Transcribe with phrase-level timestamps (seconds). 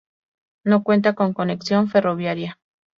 [0.65, 2.57] No cuenta con conexión ferroviaria.